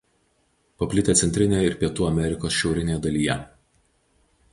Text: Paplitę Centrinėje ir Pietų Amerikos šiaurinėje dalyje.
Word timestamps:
Paplitę 0.83 1.13
Centrinėje 1.19 1.67
ir 1.67 1.75
Pietų 1.83 2.07
Amerikos 2.07 2.57
šiaurinėje 2.61 2.99
dalyje. 3.05 3.37